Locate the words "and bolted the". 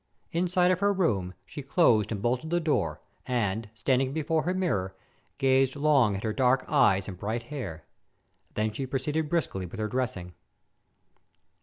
2.11-2.59